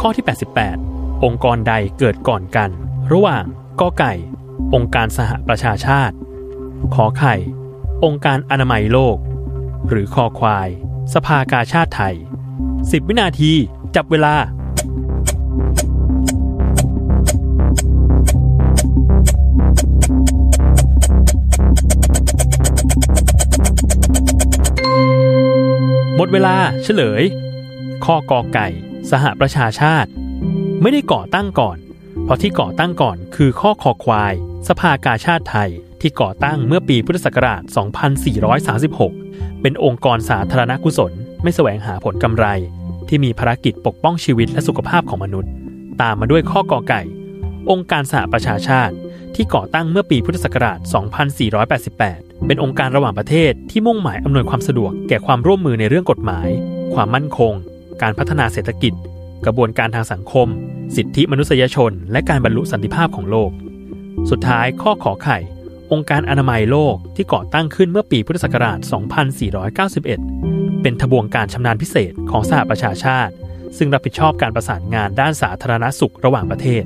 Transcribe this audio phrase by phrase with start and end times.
[0.00, 0.24] ข้อที่
[0.74, 2.70] 88 องค์กรใดเกิดก่อนกัน
[3.12, 3.44] ระหว่าง
[3.80, 4.12] กอไก่
[4.74, 6.16] องค์การสหประชาชาติ
[6.94, 7.34] ขอไข่
[8.04, 9.16] องค์การอนามัยโลก
[9.88, 10.68] หรือคอควาย
[11.14, 12.14] สภากาชาติไทย
[12.60, 13.52] 10 วินาที
[13.96, 14.34] จับเวลา
[26.16, 27.22] หมดเวลาเฉลย
[28.04, 28.68] ข้อกอไก่
[29.10, 30.10] สหประชาชาติ
[30.82, 31.78] ไม่ได้ก่อตั้งก่อน
[32.24, 34.34] เพราะที่ก่อตั้งก่อนคือข้อคอควาย
[34.68, 37.62] สภากาชาติไทยที่ก่อตั้งเมื่อปีพุทธศักราช
[39.02, 42.46] 2436 เป็นองค์กรสาธารณกุศล ไม่แสวงหาผลกำไร
[43.08, 45.50] ที่มีภารกิจปกป้องชีวิตและสุขภาพของมนุษย์
[46.00, 47.02] ตามมาด้วยข้อกอไก่
[47.70, 48.94] องค์การสหประชาชาติ
[49.34, 50.78] ที่ก่อตั้งเมื่อปีพุทธศักราช
[52.02, 56.48] 2488 เป็นองค์การระหว่างประเทศที่มุ่งหมายอำนวยความสะดวกแก่ความร่วมมือในเรื่องกฎหมาย
[56.94, 57.54] ความมั่นคง
[58.02, 58.92] การพัฒนาเศรษฐกิจ
[59.44, 60.48] กระบวนการทางสังคม
[60.96, 63.50] สิทธิมนุษยชน และการบรรลุสันติภาพของโลก
[64.30, 65.38] สุดท้ายข้อขอไข่
[65.92, 68.78] องค์การอนามัยโลกที่ก่อตั้งขึ้นเมื่อปีพุทธศักราช
[70.00, 73.32] 2491 เป็นทบวงการชำนาญพิเศษของสหประชาชาติ
[73.78, 76.84] ซึ่งรับผิดชอบการประสานงานด้านสาธารณสุขระหว่างประเทศ